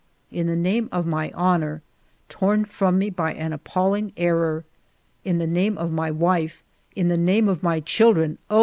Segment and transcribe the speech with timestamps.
[0.31, 1.83] "In the name of my honor,
[2.27, 4.65] torn from me by an appalling error,
[5.23, 6.63] in the name of my wife,
[6.95, 8.59] in the name of my children,— oh.